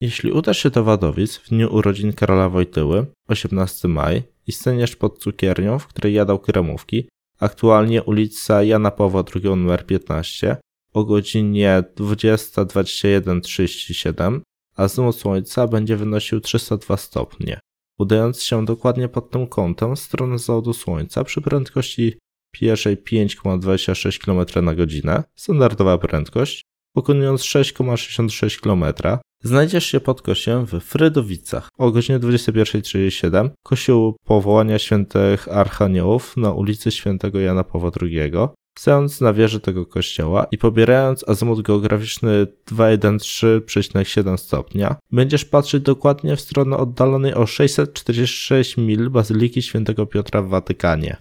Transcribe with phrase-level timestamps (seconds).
[0.00, 5.18] Jeśli udasz się do Wadowic w dniu urodzin Karola Wojtyły, 18 maj, i staniesz pod
[5.18, 7.08] cukiernią, w której jadał kremówki,
[7.40, 10.56] aktualnie ulica Jana Pawła II nr 15,
[10.92, 14.40] o godzinie 20.21.37,
[14.76, 17.60] a zmysł słońca będzie wynosił 302 stopnie.
[17.98, 22.18] Udając się dokładnie pod tym kątem w stronę zachodu słońca przy prędkości
[22.52, 28.84] pierwszej 5,26 km na godzinę, standardowa prędkość, pokonując 6,66 km,
[29.42, 36.90] znajdziesz się pod kościołem w Frydowicach o godzinie 21.37 kościół powołania świętych archaniołów na ulicy
[36.90, 38.32] świętego Jana Pawła II.
[38.78, 46.40] Stojąc na wieży tego kościoła i pobierając azymut geograficzny 213,7 stopnia, będziesz patrzeć dokładnie w
[46.40, 51.16] stronę oddalonej o 646 mil Bazyliki Świętego Piotra w Watykanie.